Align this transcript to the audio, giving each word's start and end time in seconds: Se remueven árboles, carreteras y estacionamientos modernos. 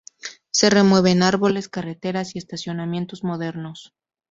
Se 0.49 0.71
remueven 0.71 1.21
árboles, 1.21 1.69
carreteras 1.69 2.33
y 2.35 2.39
estacionamientos 2.39 3.23
modernos. 3.23 3.93